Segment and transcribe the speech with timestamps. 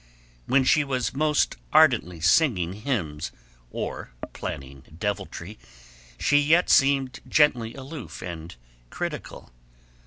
[0.47, 3.31] When she was most ardently singing hymns
[3.69, 5.59] or planning deviltry
[6.17, 8.55] she yet seemed gently aloof and
[8.89, 9.51] critical.